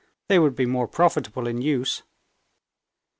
"They 0.29 0.39
would 0.39 0.55
be 0.55 0.65
more 0.65 0.87
profitable 0.87 1.45
in 1.45 1.61
use." 1.61 2.01